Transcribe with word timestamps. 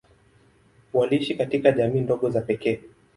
Waliishi 0.93 1.35
katika 1.35 1.71
jamii 1.71 1.99
ndogo 2.01 2.29
za 2.29 2.41
pekee. 2.41 2.79